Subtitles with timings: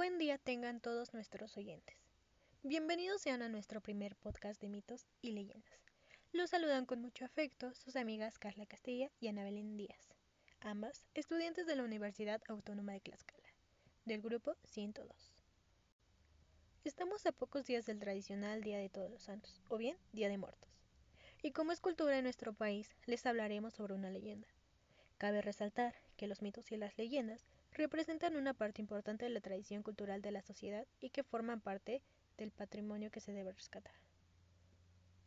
[0.00, 1.94] Buen día tengan todos nuestros oyentes.
[2.62, 5.78] Bienvenidos sean a nuestro primer podcast de mitos y leyendas.
[6.32, 10.16] Los saludan con mucho afecto sus amigas Carla Castilla y Ana Belén Díaz,
[10.62, 13.50] ambas estudiantes de la Universidad Autónoma de Tlaxcala,
[14.06, 15.34] del grupo 102.
[16.84, 20.38] Estamos a pocos días del tradicional Día de Todos los Santos, o bien Día de
[20.38, 20.70] Muertos.
[21.42, 24.48] Y como es cultura en nuestro país, les hablaremos sobre una leyenda.
[25.18, 29.82] Cabe resaltar que los mitos y las leyendas representan una parte importante de la tradición
[29.82, 32.02] cultural de la sociedad y que forman parte
[32.36, 33.94] del patrimonio que se debe rescatar.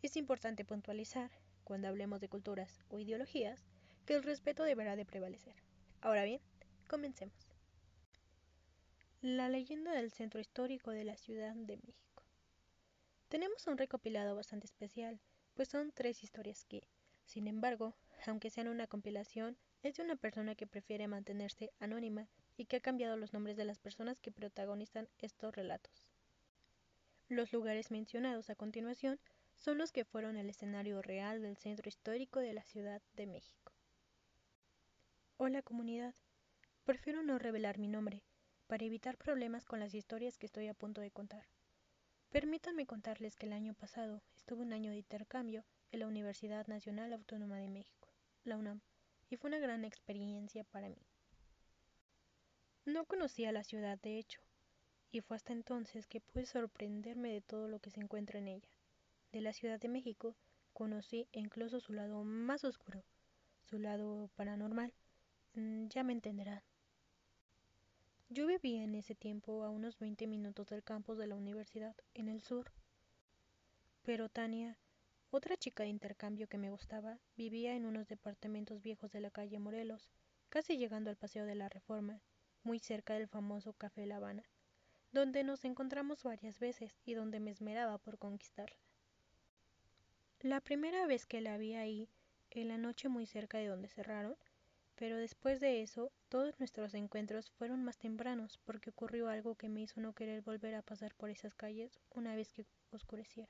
[0.01, 1.31] Es importante puntualizar,
[1.63, 3.63] cuando hablemos de culturas o ideologías,
[4.05, 5.55] que el respeto deberá de prevalecer.
[6.01, 6.41] Ahora bien,
[6.87, 7.47] comencemos.
[9.21, 12.23] La leyenda del centro histórico de la Ciudad de México.
[13.29, 15.21] Tenemos un recopilado bastante especial,
[15.53, 16.89] pues son tres historias que,
[17.25, 17.95] sin embargo,
[18.27, 22.81] aunque sean una compilación, es de una persona que prefiere mantenerse anónima y que ha
[22.81, 26.09] cambiado los nombres de las personas que protagonizan estos relatos.
[27.27, 29.19] Los lugares mencionados a continuación
[29.57, 33.73] son los que fueron el escenario real del centro histórico de la Ciudad de México.
[35.35, 36.15] Hola comunidad,
[36.85, 38.23] prefiero no revelar mi nombre
[38.67, 41.45] para evitar problemas con las historias que estoy a punto de contar.
[42.29, 47.11] Permítanme contarles que el año pasado estuve un año de intercambio en la Universidad Nacional
[47.11, 48.81] Autónoma de México, la UNAM
[49.29, 51.01] y fue una gran experiencia para mí.
[52.85, 54.41] No conocía la ciudad, de hecho,
[55.11, 58.69] y fue hasta entonces que pude sorprenderme de todo lo que se encuentra en ella.
[59.31, 60.35] De la Ciudad de México
[60.73, 63.03] conocí incluso su lado más oscuro,
[63.63, 64.93] su lado paranormal.
[65.53, 66.61] Mm, ya me entenderán.
[68.29, 72.27] Yo vivía en ese tiempo a unos 20 minutos del campus de la universidad, en
[72.27, 72.71] el sur.
[74.01, 74.77] Pero Tania
[75.35, 79.57] otra chica de intercambio que me gustaba vivía en unos departamentos viejos de la calle
[79.57, 80.11] Morelos,
[80.49, 82.21] casi llegando al Paseo de la Reforma,
[82.61, 84.43] muy cerca del famoso Café La Habana,
[85.11, 88.77] donde nos encontramos varias veces y donde me esmeraba por conquistarla.
[90.39, 92.09] La primera vez que la vi ahí,
[92.51, 94.37] en la noche muy cerca de donde cerraron,
[94.93, 99.81] pero después de eso todos nuestros encuentros fueron más tempranos porque ocurrió algo que me
[99.81, 103.49] hizo no querer volver a pasar por esas calles una vez que oscureciera.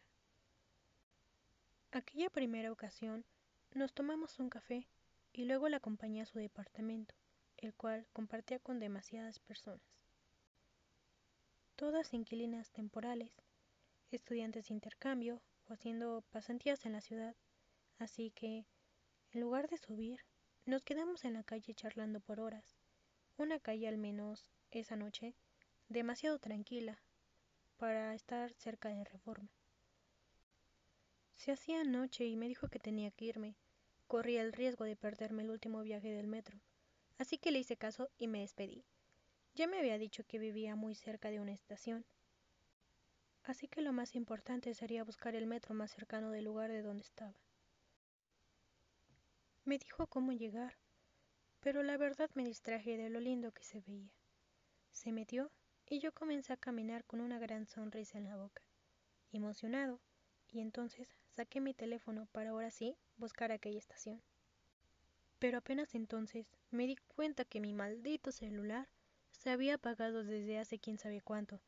[1.95, 3.23] Aquella primera ocasión
[3.75, 4.87] nos tomamos un café
[5.31, 7.13] y luego la acompañé a su departamento,
[7.57, 9.85] el cual compartía con demasiadas personas.
[11.75, 13.31] Todas inquilinas temporales,
[14.09, 17.35] estudiantes de intercambio o haciendo pasantías en la ciudad,
[17.99, 18.65] así que,
[19.31, 20.19] en lugar de subir,
[20.65, 22.75] nos quedamos en la calle charlando por horas,
[23.37, 25.35] una calle al menos esa noche
[25.89, 27.03] demasiado tranquila
[27.77, 29.51] para estar cerca de Reforma.
[31.35, 33.55] Se hacía noche y me dijo que tenía que irme.
[34.07, 36.59] Corría el riesgo de perderme el último viaje del metro.
[37.17, 38.85] Así que le hice caso y me despedí.
[39.55, 42.05] Ya me había dicho que vivía muy cerca de una estación.
[43.43, 47.03] Así que lo más importante sería buscar el metro más cercano del lugar de donde
[47.03, 47.35] estaba.
[49.65, 50.77] Me dijo cómo llegar,
[51.59, 54.11] pero la verdad me distraje de lo lindo que se veía.
[54.91, 55.51] Se metió
[55.85, 58.61] y yo comencé a caminar con una gran sonrisa en la boca.
[59.31, 60.01] Emocionado,
[60.47, 64.21] y entonces saqué mi teléfono para ahora sí buscar aquella estación.
[65.39, 68.87] Pero apenas entonces me di cuenta que mi maldito celular
[69.31, 71.59] se había apagado desde hace quién sabe cuánto.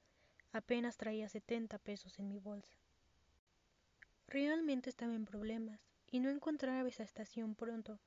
[0.53, 2.77] Apenas traía 70 pesos en mi bolsa.
[4.27, 7.99] Realmente estaba en problemas y no encontraba esa estación pronto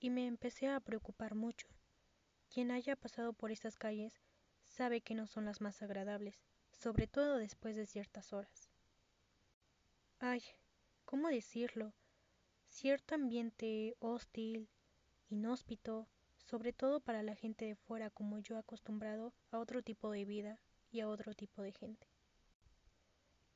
[0.00, 1.68] y me empecé a preocupar mucho.
[2.52, 4.20] Quien haya pasado por estas calles
[4.64, 6.42] sabe que no son las más agradables,
[6.72, 8.68] sobre todo después de ciertas horas.
[10.18, 10.42] Ay,
[11.04, 11.92] ¿cómo decirlo?
[12.66, 14.68] Cierto ambiente hostil,
[15.28, 20.24] inhóspito, sobre todo para la gente de fuera como yo acostumbrado a otro tipo de
[20.24, 20.60] vida
[20.90, 22.06] y a otro tipo de gente.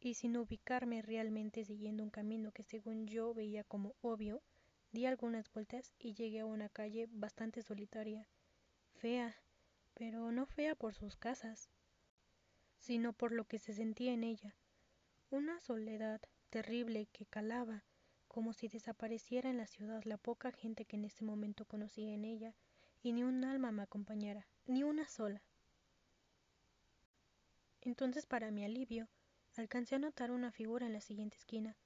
[0.00, 4.42] Y sin ubicarme realmente siguiendo un camino que según yo veía como obvio,
[4.92, 8.28] di algunas vueltas y llegué a una calle bastante solitaria,
[8.94, 9.36] fea,
[9.94, 11.68] pero no fea por sus casas,
[12.78, 14.54] sino por lo que se sentía en ella,
[15.30, 17.84] una soledad terrible que calaba,
[18.26, 22.24] como si desapareciera en la ciudad la poca gente que en ese momento conocía en
[22.24, 22.54] ella,
[23.02, 25.42] y ni un alma me acompañara, ni una sola.
[27.80, 29.08] Entonces, para mi alivio,
[29.56, 31.76] alcancé a notar una figura en la siguiente esquina,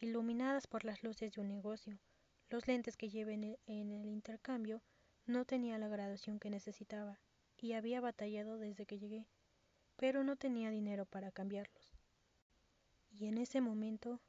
[0.00, 1.98] iluminadas por las luces de un negocio.
[2.50, 4.82] Los lentes que llevé en el, en el intercambio
[5.26, 7.20] no tenía la graduación que necesitaba,
[7.56, 9.26] y había batallado desde que llegué,
[9.96, 11.77] pero no tenía dinero para cambiarlos.
[13.18, 14.20] Y en ese momento,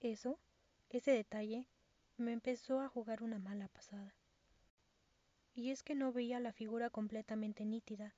[0.00, 0.38] eso,
[0.88, 1.66] ese detalle,
[2.16, 4.14] me empezó a jugar una mala pasada.
[5.54, 8.14] Y es que no veía la figura completamente nítida,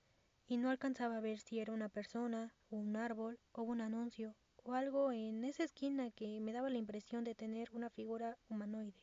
[0.47, 4.37] y no alcanzaba a ver si era una persona, o un árbol, o un anuncio,
[4.63, 9.03] o algo en esa esquina que me daba la impresión de tener una figura humanoide.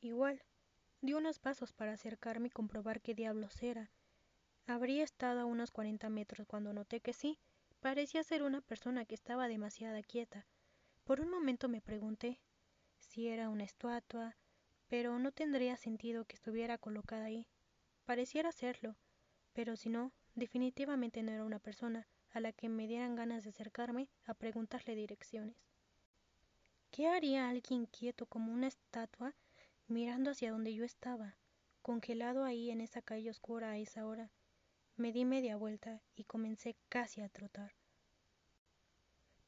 [0.00, 0.42] Igual,
[1.00, 3.90] di unos pasos para acercarme y comprobar qué diablos era.
[4.66, 7.38] Habría estado a unos cuarenta metros cuando noté que sí,
[7.82, 10.46] parecía ser una persona que estaba demasiado quieta.
[11.02, 12.38] Por un momento me pregunté
[12.96, 14.36] si era una estatua,
[14.86, 17.48] pero no tendría sentido que estuviera colocada ahí.
[18.04, 18.94] Pareciera serlo,
[19.52, 23.50] pero si no, definitivamente no era una persona a la que me dieran ganas de
[23.50, 25.56] acercarme a preguntarle direcciones.
[26.92, 29.34] ¿Qué haría alguien quieto como una estatua
[29.88, 31.36] mirando hacia donde yo estaba,
[31.82, 34.30] congelado ahí en esa calle oscura a esa hora?
[34.96, 37.72] Me di media vuelta y comencé casi a trotar.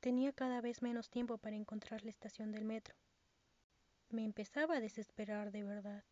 [0.01, 2.97] Tenía cada vez menos tiempo para encontrar la estación del metro.
[4.09, 6.05] Me empezaba a desesperar de verdad.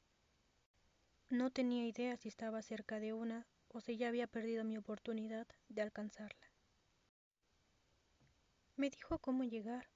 [1.31, 5.46] No tenía idea si estaba cerca de una o si ya había perdido mi oportunidad
[5.69, 6.50] de alcanzarla.
[8.76, 9.88] Me dijo cómo llegar,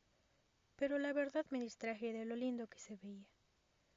[0.76, 3.28] pero la verdad me distraje de lo lindo que se veía.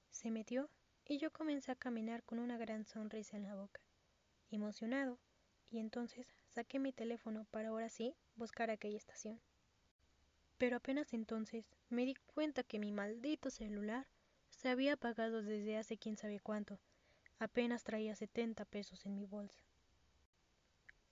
[0.10, 0.70] Se metió
[1.06, 3.82] y yo comencé a caminar con una gran sonrisa en la boca,
[4.50, 5.20] emocionado,
[5.72, 9.40] y entonces saqué mi teléfono para ahora sí buscar aquella estación.
[10.58, 14.08] Pero apenas entonces me di cuenta que mi maldito celular
[14.50, 16.80] se había apagado desde hace quién sabe cuánto.
[17.38, 19.64] Apenas traía 70 pesos en mi bolsa.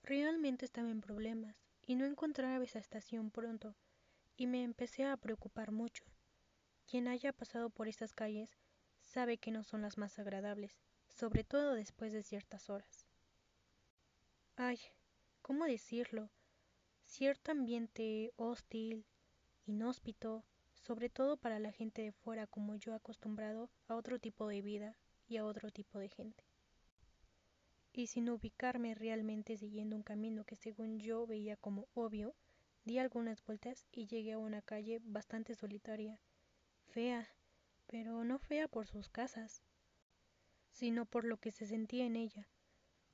[0.02, 1.56] Realmente estaba en problemas
[1.86, 3.74] y no encontraba esa estación pronto
[4.36, 6.04] y me empecé a preocupar mucho.
[6.86, 8.56] Quien haya pasado por estas calles
[9.00, 10.78] sabe que no son las más agradables,
[11.08, 13.07] sobre todo después de ciertas horas.
[14.60, 14.80] Ay,
[15.40, 16.30] ¿cómo decirlo?
[17.04, 19.06] Cierto ambiente hostil,
[19.66, 20.42] inhóspito,
[20.74, 24.96] sobre todo para la gente de fuera como yo acostumbrado a otro tipo de vida
[25.28, 26.42] y a otro tipo de gente
[27.92, 32.34] y sin ubicarme realmente siguiendo un camino que según yo veía como obvio,
[32.84, 36.18] di algunas vueltas y llegué a una calle bastante solitaria,
[36.88, 37.28] fea,
[37.86, 39.62] pero no fea por sus casas,
[40.72, 42.48] sino por lo que se sentía en ella,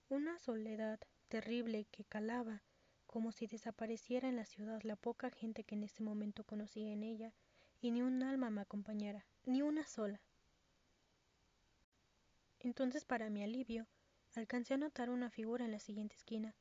[0.09, 1.01] una soledad
[1.35, 2.63] terrible que calaba,
[3.09, 7.03] como si desapareciera en la ciudad la poca gente que en ese momento conocía en
[7.03, 7.33] ella,
[7.81, 10.21] y ni un alma me acompañara, ni una sola.
[12.61, 13.89] Entonces, para mi alivio,
[14.37, 16.55] alcancé a notar una figura en la siguiente esquina,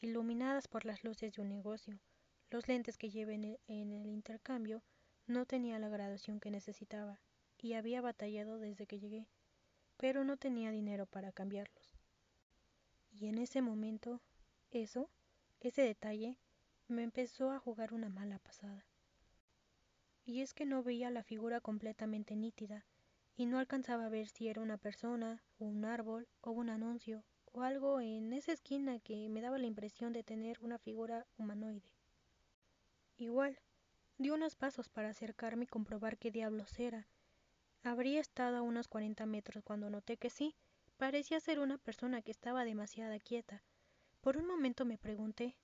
[0.00, 2.00] iluminadas por las luces de un negocio.
[2.48, 4.82] Los lentes que llevé en el, intercambio
[5.26, 7.20] no tenía la graduación que necesitaba,
[7.58, 9.28] y había batallado desde que llegué,
[9.98, 11.95] pero no tenía dinero para cambiarlos.
[13.18, 14.20] Y en ese momento,
[14.70, 15.08] eso,
[15.60, 16.38] ese detalle,
[16.86, 18.84] me empezó a jugar una mala pasada.
[20.26, 22.84] Y es que no veía la figura completamente nítida,
[23.34, 27.24] y no alcanzaba a ver si era una persona, o un árbol, o un anuncio,
[27.52, 31.90] o algo en esa esquina que me daba la impresión de tener una figura humanoide.
[33.16, 33.58] Igual,
[34.18, 37.08] di unos pasos para acercarme y comprobar qué diablos era.
[37.82, 40.54] Habría estado a unos cuarenta metros cuando noté que sí,
[40.96, 43.62] parecía ser una persona que estaba demasiado quieta.
[44.20, 45.56] Por un momento me pregunté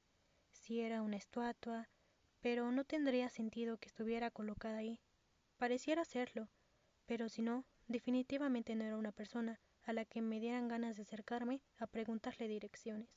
[0.53, 1.89] si era una estatua,
[2.41, 5.01] pero no tendría sentido que estuviera colocada ahí.
[5.57, 6.49] Pareciera serlo,
[7.07, 11.03] pero si no, definitivamente no era una persona a la que me dieran ganas de
[11.03, 13.09] acercarme a preguntarle direcciones.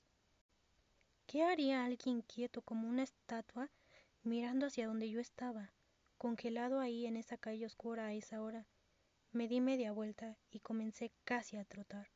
[1.28, 3.70] ¿Qué haría alguien quieto como una estatua
[4.24, 5.74] mirando hacia donde yo estaba,
[6.18, 8.68] congelado ahí en esa calle oscura a esa hora?
[9.36, 12.08] Me di media vuelta y comencé casi a trotar.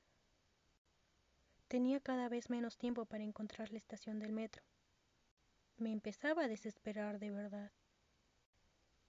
[1.68, 4.64] Tenía cada vez menos tiempo para encontrar la estación del metro.
[5.76, 7.74] Me empezaba a desesperar de verdad.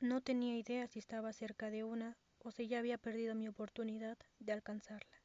[0.01, 4.19] No tenía idea si estaba cerca de una o si ya había perdido mi oportunidad
[4.41, 5.23] de alcanzarla.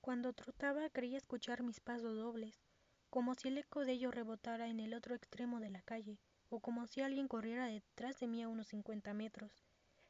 [0.00, 2.64] Cuando trotaba creía escuchar mis pasos dobles,
[3.10, 6.58] como si el eco de ellos rebotara en el otro extremo de la calle, o
[6.58, 9.65] como si alguien corriera detrás de mí a unos cincuenta metros.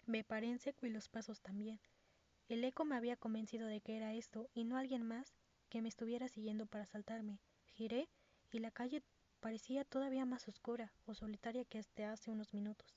[0.07, 1.79] Me paré en seco y los pasos también.
[2.49, 5.37] El eco me había convencido de que era esto y no alguien más
[5.69, 7.41] que me estuviera siguiendo para asaltarme.
[7.75, 8.09] Giré
[8.51, 9.03] y la calle
[9.41, 12.97] parecía todavía más oscura o solitaria que hasta hace unos minutos.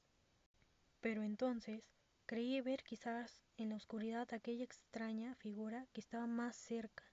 [1.01, 1.89] Pero entonces
[2.29, 7.03] Creí ver quizás en la oscuridad aquella extraña figura que estaba más cerca.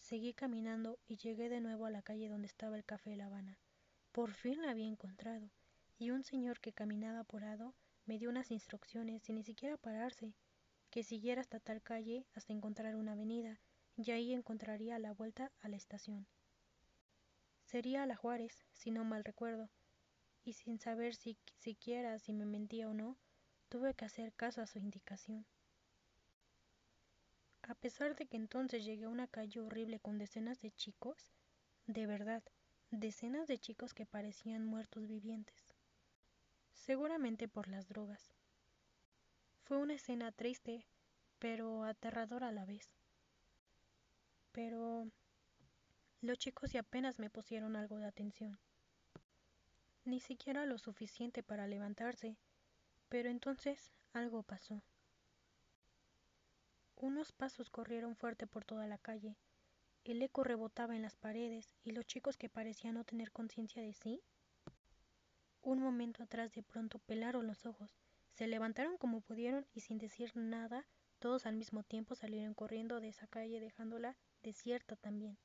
[0.00, 3.26] Seguí caminando y llegué de nuevo a la calle donde estaba el café de La
[3.26, 3.60] Habana.
[4.10, 5.48] Por fin la había encontrado,
[5.96, 7.72] y un señor que caminaba apurado
[8.06, 10.34] me dio unas instrucciones sin ni siquiera pararse,
[10.90, 13.60] que siguiera hasta tal calle hasta encontrar una avenida,
[13.96, 16.26] y ahí encontraría la vuelta a la estación.
[17.64, 19.68] Sería a la Juárez, si no mal recuerdo,
[20.44, 23.18] y sin saber si siquiera si me mentía o no,
[23.68, 25.44] Tuve que hacer caso a su indicación.
[27.62, 31.32] A pesar de que entonces llegué a una calle horrible con decenas de chicos,
[31.86, 32.44] de verdad,
[32.92, 35.65] decenas de chicos que parecían muertos vivientes.
[36.76, 38.32] Seguramente por las drogas.
[39.64, 40.86] Fue una escena triste,
[41.40, 42.88] pero aterradora a la vez.
[44.52, 45.10] Pero
[46.20, 48.60] los chicos y apenas me pusieron algo de atención.
[50.04, 52.36] Ni siquiera lo suficiente para levantarse,
[53.08, 54.80] pero entonces algo pasó.
[56.94, 59.36] Unos pasos corrieron fuerte por toda la calle.
[60.04, 63.92] El eco rebotaba en las paredes y los chicos que parecían no tener conciencia de
[63.92, 64.22] sí.
[65.66, 67.98] Un momento atrás de pronto pelaron los ojos,
[68.30, 70.86] se levantaron como pudieron y sin decir nada,
[71.18, 75.36] todos al mismo tiempo salieron corriendo de esa calle dejándola desierta también.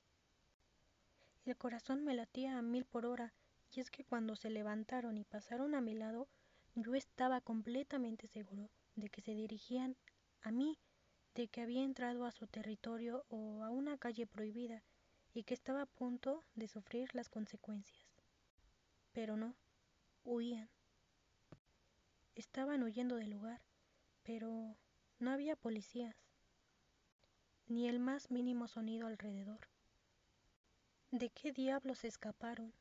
[1.44, 3.34] El corazón me latía a mil por hora
[3.72, 6.28] y es que cuando se levantaron y pasaron a mi lado,
[6.76, 9.98] yo estaba completamente seguro de que se dirigían
[10.44, 10.78] a mí,
[11.34, 14.84] de que había entrado a su territorio o a una calle prohibida
[15.34, 18.06] y que estaba a punto de sufrir las consecuencias.
[19.14, 19.56] Pero no,
[20.24, 20.70] huían.
[22.36, 23.62] Estaban huyendo del lugar,
[24.24, 24.78] pero
[25.20, 26.16] no había policías,
[27.68, 29.68] ni el más mínimo sonido alrededor.
[31.12, 32.74] ¿De qué diablos escaparon?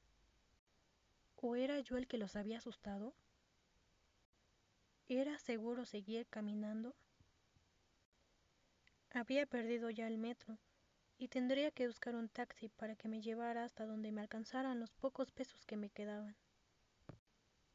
[1.37, 3.14] ¿O era yo el que los había asustado?
[5.09, 6.94] ¿Era seguro seguir caminando?
[9.12, 10.59] Había perdido ya el metro
[11.18, 14.92] y tendría que buscar un taxi para que me llevara hasta donde me alcanzaran los
[14.92, 16.37] pocos pesos que me quedaban.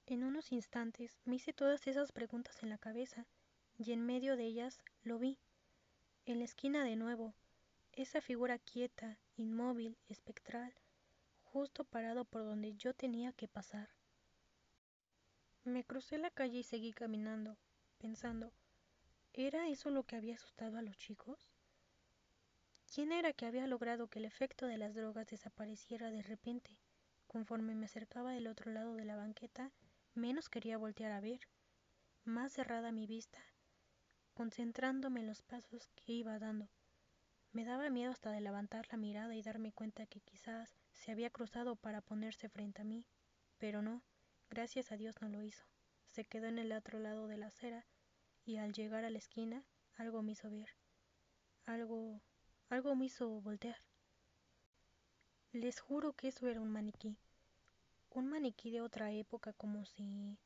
[0.07, 3.25] En unos instantes me hice todas esas preguntas en la cabeza
[3.77, 5.39] y en medio de ellas lo vi,
[6.25, 7.33] en la esquina de nuevo,
[7.91, 10.75] esa figura quieta, inmóvil, espectral,
[11.43, 13.89] justo parado por donde yo tenía que pasar.
[15.63, 17.57] Me crucé la calle y seguí caminando,
[17.97, 18.53] pensando,
[19.33, 21.49] ¿era eso lo que había asustado a los chicos?
[22.93, 26.77] ¿Quién era que había logrado que el efecto de las drogas desapareciera de repente?
[27.25, 29.71] Conforme me acercaba del otro lado de la banqueta,
[30.15, 31.39] menos quería voltear a ver,
[32.23, 33.39] más cerrada mi vista,
[34.33, 36.69] concentrándome en los pasos que iba dando.
[37.51, 41.29] Me daba miedo hasta de levantar la mirada y darme cuenta que quizás se había
[41.29, 43.05] cruzado para ponerse frente a mí,
[43.57, 44.03] pero no,
[44.49, 45.65] gracias a Dios no lo hizo.
[46.07, 47.85] Se quedó en el otro lado de la acera
[48.45, 49.63] y al llegar a la esquina
[49.97, 50.69] algo me hizo ver.
[51.65, 52.21] Algo,
[52.69, 53.77] algo me hizo voltear.
[55.51, 57.17] Les juro que eso era un maniquí.
[58.15, 60.37] Un maniquí de otra época como si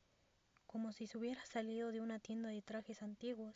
[0.66, 3.54] como si se hubiera salido de una tienda de trajes antiguos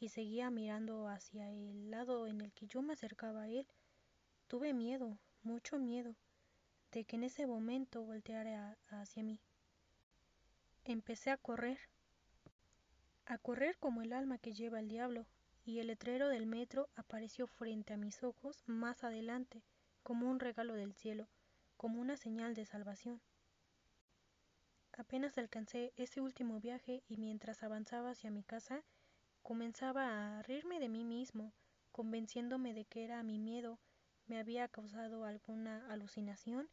[0.00, 3.66] y seguía mirando hacia el lado en el que yo me acercaba a él.
[4.48, 6.16] Tuve miedo, mucho miedo,
[6.92, 9.38] de que en ese momento volteara hacia mí.
[10.84, 11.78] Empecé a correr,
[13.26, 15.26] a correr como el alma que lleva el diablo,
[15.66, 19.62] y el letrero del metro apareció frente a mis ojos más adelante,
[20.02, 21.28] como un regalo del cielo,
[21.76, 23.20] como una señal de salvación.
[24.92, 28.84] Apenas alcancé ese último viaje y mientras avanzaba hacia mi casa,
[29.42, 31.52] Comenzaba a reírme de mí mismo,
[31.90, 33.80] convenciéndome de que era mi miedo,
[34.26, 36.70] me había causado alguna alucinación,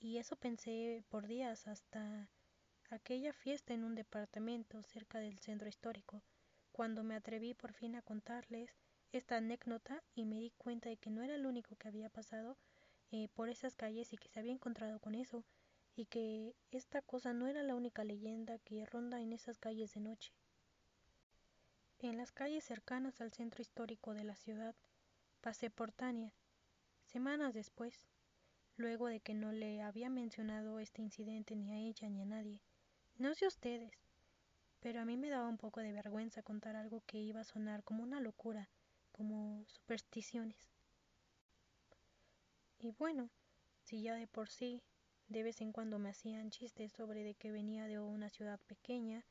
[0.00, 2.30] y eso pensé por días hasta
[2.88, 6.22] aquella fiesta en un departamento cerca del centro histórico,
[6.72, 8.74] cuando me atreví por fin a contarles
[9.12, 12.56] esta anécdota y me di cuenta de que no era el único que había pasado
[13.10, 15.44] eh, por esas calles y que se había encontrado con eso,
[15.98, 20.00] y que esta cosa no era la única leyenda que ronda en esas calles de
[20.00, 20.32] noche.
[21.98, 24.76] En las calles cercanas al centro histórico de la ciudad,
[25.40, 26.32] pasé por Tania.
[27.06, 28.06] Semanas después,
[28.76, 32.60] luego de que no le había mencionado este incidente ni a ella ni a nadie.
[33.16, 33.90] No sé ustedes,
[34.78, 37.82] pero a mí me daba un poco de vergüenza contar algo que iba a sonar
[37.82, 38.68] como una locura,
[39.10, 40.70] como supersticiones.
[42.78, 43.30] Y bueno,
[43.82, 44.80] si ya de por sí
[45.28, 49.24] de vez en cuando me hacían chistes sobre de que venía de una ciudad pequeña,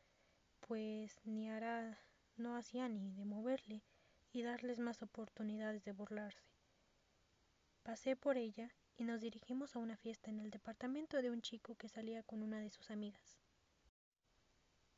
[0.59, 1.99] pues ni hará
[2.35, 3.83] no hacía ni de moverle
[4.31, 6.45] y darles más oportunidades de burlarse.
[7.81, 11.75] Pasé por ella y nos dirigimos a una fiesta en el departamento de un chico
[11.75, 13.39] que salía con una de sus amigas.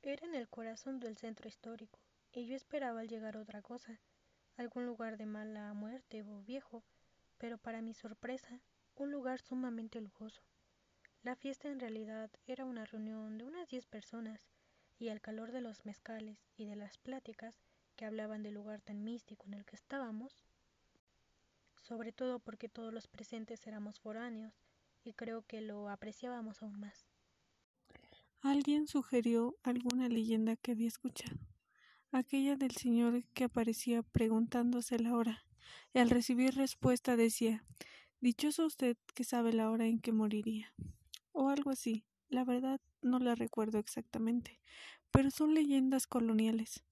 [0.01, 1.99] Era en el corazón del centro histórico,
[2.31, 3.99] y yo esperaba al llegar otra cosa,
[4.57, 6.83] algún lugar de mala muerte o viejo,
[7.37, 8.61] pero para mi sorpresa,
[8.95, 10.48] un lugar sumamente lujoso.
[11.21, 14.47] La fiesta en realidad era una reunión de unas diez personas,
[14.99, 17.61] y al calor de los mezcales y de las pláticas
[17.95, 20.45] que hablaban del lugar tan místico en el que estábamos,
[21.81, 24.53] sobre todo porque todos los presentes éramos foráneos
[25.03, 27.07] y creo que lo apreciábamos aún más.
[28.41, 31.37] Alguien sugirió alguna leyenda que había escuchado,
[32.11, 35.43] aquella del señor que aparecía preguntándose la hora
[35.93, 37.65] y al recibir respuesta decía
[38.21, 40.73] Dichoso usted que sabe la hora en que moriría.
[41.39, 42.03] O algo así.
[42.27, 44.59] La verdad no la recuerdo exactamente,
[45.09, 46.83] pero son leyendas coloniales.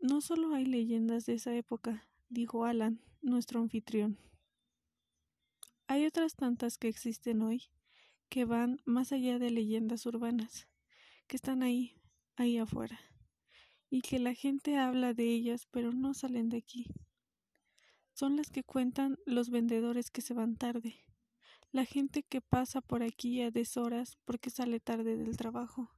[0.00, 4.18] No solo hay leyendas de esa época, dijo Alan, nuestro anfitrión.
[5.86, 7.70] Hay otras tantas que existen hoy,
[8.28, 10.66] que van más allá de leyendas urbanas,
[11.28, 11.94] que están ahí,
[12.34, 12.98] ahí afuera,
[13.88, 16.86] y que la gente habla de ellas pero no salen de aquí.
[18.14, 20.96] Son las que cuentan los vendedores que se van tarde,
[21.74, 25.90] la gente que pasa por aquí a deshoras porque sale tarde del trabajo,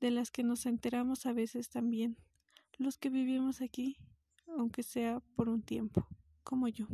[0.00, 2.16] de las que nos enteramos a veces también,
[2.78, 3.98] los que vivimos aquí,
[4.56, 6.08] aunque sea por un tiempo,
[6.42, 6.86] como yo.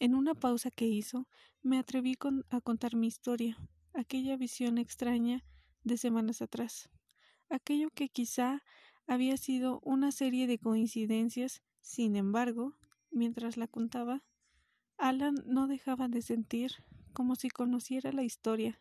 [0.00, 1.26] En una pausa que hizo,
[1.62, 2.14] me atreví
[2.50, 3.56] a contar mi historia,
[3.94, 5.46] aquella visión extraña
[5.82, 6.90] de semanas atrás,
[7.48, 8.62] aquello que quizá
[9.06, 12.76] había sido una serie de coincidencias, sin embargo,
[13.10, 14.22] mientras la contaba,
[14.98, 16.72] Alan no dejaba de sentir
[17.12, 18.80] como si conociera la historia.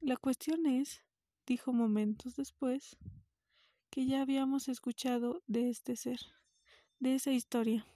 [0.00, 1.02] La cuestión es,
[1.46, 2.98] dijo momentos después,
[3.88, 6.20] que ya habíamos escuchado de este ser,
[7.00, 7.86] de esa historia.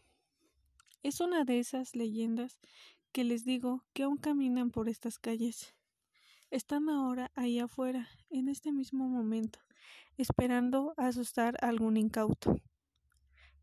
[1.02, 2.58] Es una de esas leyendas
[3.12, 5.74] que les digo que aún caminan por estas calles.
[6.50, 9.58] Están ahora ahí afuera, en este mismo momento,
[10.16, 12.58] esperando asustar a algún incauto.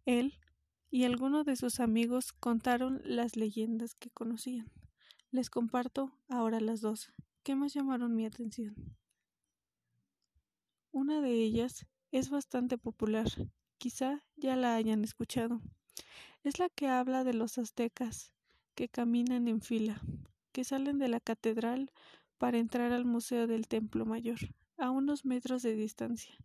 [0.06, 0.40] Él
[0.94, 4.72] y algunos de sus amigos contaron las leyendas que conocían.
[5.32, 8.76] Les comparto ahora las dos, que más llamaron mi atención.
[10.92, 13.26] Una de ellas es bastante popular,
[13.80, 15.62] quizá ya la hayan escuchado.
[16.44, 18.32] Es la que habla de los aztecas
[18.76, 20.00] que caminan en fila,
[20.52, 21.92] que salen de la catedral
[22.38, 24.38] para entrar al Museo del Templo Mayor,
[24.78, 26.36] a unos metros de distancia.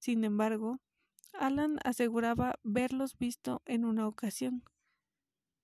[0.00, 0.80] Sin embargo,
[1.32, 4.62] Alan aseguraba verlos visto en una ocasión.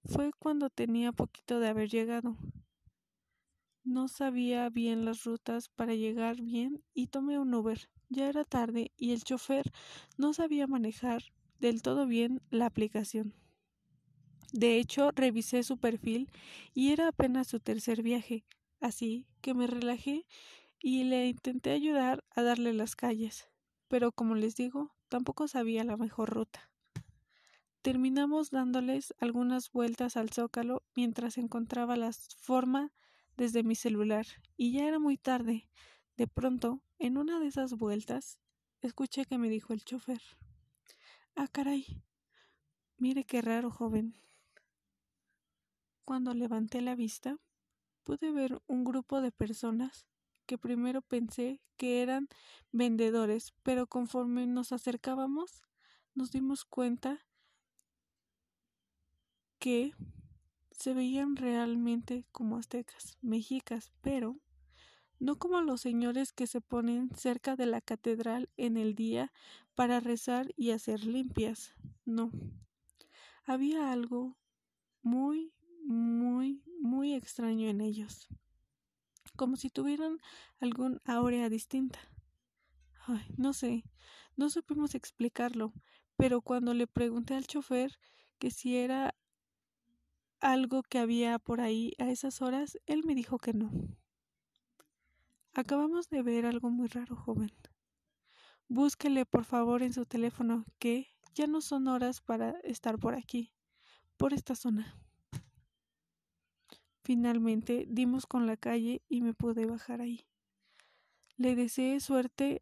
[0.05, 2.37] Fue cuando tenía poquito de haber llegado.
[3.85, 7.89] No sabía bien las rutas para llegar bien y tomé un Uber.
[8.09, 9.71] Ya era tarde y el chofer
[10.17, 11.23] no sabía manejar
[11.59, 13.35] del todo bien la aplicación.
[14.53, 16.31] De hecho, revisé su perfil
[16.73, 18.47] y era apenas su tercer viaje,
[18.81, 20.27] así que me relajé
[20.81, 23.49] y le intenté ayudar a darle las calles.
[23.89, 26.71] Pero como les digo, tampoco sabía la mejor ruta.
[27.83, 32.93] Terminamos dándoles algunas vueltas al zócalo mientras encontraba la forma
[33.37, 35.69] desde mi celular, y ya era muy tarde.
[36.17, 38.41] De pronto, en una de esas vueltas,
[38.81, 40.21] escuché que me dijo el chofer.
[41.37, 42.03] Ah, caray.
[42.97, 44.17] Mire qué raro, joven.
[46.05, 47.39] Cuando levanté la vista,
[48.03, 50.08] pude ver un grupo de personas
[50.49, 52.27] que primero pensé que eran
[52.73, 55.63] vendedores, pero conforme nos acercábamos
[56.15, 57.27] nos dimos cuenta
[59.59, 59.93] que
[60.73, 64.41] se veían realmente como aztecas, mexicas, pero
[65.21, 69.33] no como los señores que se ponen cerca de la catedral en el día
[69.75, 71.75] para rezar y hacer limpias.
[72.07, 72.33] No.
[73.45, 74.39] Había algo
[75.03, 75.53] muy,
[75.85, 78.29] muy, muy extraño en ellos
[79.39, 80.19] como si tuvieran
[80.61, 82.01] algún áurea distinta.
[83.07, 83.85] Ay, no sé,
[84.37, 85.73] no supimos explicarlo,
[86.17, 88.01] pero cuando le pregunté al chofer
[88.41, 89.15] que si era
[90.41, 93.71] algo que había por ahí a esas horas, él me dijo que no.
[95.55, 97.53] Acabamos de ver algo muy raro, joven.
[98.67, 103.55] Búsquele, por favor, en su teléfono, que ya no son horas para estar por aquí,
[104.17, 105.01] por esta zona.
[107.09, 110.27] Finalmente dimos con la calle y me pude bajar ahí.
[111.39, 112.61] Le deseé suerte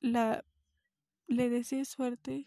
[0.00, 0.44] la
[1.26, 2.46] le deseé suerte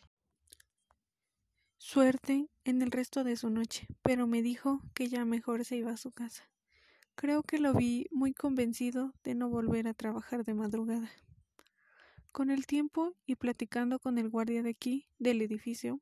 [1.77, 5.91] suerte en el resto de su noche, pero me dijo que ya mejor se iba
[5.91, 6.49] a su casa.
[7.15, 11.11] Creo que lo vi muy convencido de no volver a trabajar de madrugada.
[12.31, 15.99] Con el tiempo y platicando con el guardia de aquí, del edificio,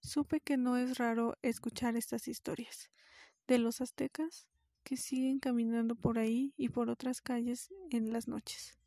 [0.00, 2.90] supe que no es raro escuchar estas historias
[3.50, 4.46] de los aztecas
[4.84, 8.78] que siguen caminando por ahí y por otras calles en las noches.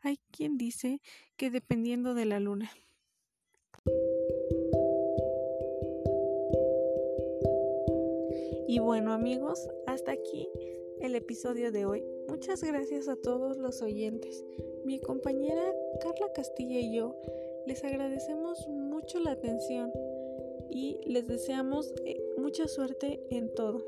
[0.00, 1.00] Hay quien dice
[1.36, 2.72] que dependiendo de la luna.
[8.66, 10.48] Y bueno amigos, hasta aquí
[11.00, 12.02] el episodio de hoy.
[12.28, 14.44] Muchas gracias a todos los oyentes.
[14.84, 15.62] Mi compañera
[16.00, 17.14] Carla Castilla y yo
[17.68, 19.92] les agradecemos mucho la atención
[20.68, 23.86] y les deseamos eh, mucha suerte en todo.